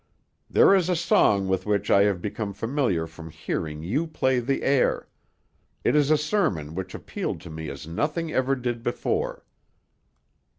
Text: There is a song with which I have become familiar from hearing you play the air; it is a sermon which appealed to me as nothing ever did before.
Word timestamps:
There 0.49 0.73
is 0.73 0.89
a 0.89 0.95
song 0.95 1.47
with 1.47 1.67
which 1.67 1.91
I 1.91 2.01
have 2.05 2.23
become 2.23 2.53
familiar 2.55 3.05
from 3.05 3.29
hearing 3.29 3.83
you 3.83 4.07
play 4.07 4.39
the 4.39 4.63
air; 4.63 5.07
it 5.83 5.95
is 5.95 6.09
a 6.09 6.17
sermon 6.17 6.73
which 6.73 6.95
appealed 6.95 7.39
to 7.41 7.51
me 7.51 7.69
as 7.69 7.85
nothing 7.85 8.31
ever 8.33 8.55
did 8.55 8.81
before. 8.81 9.45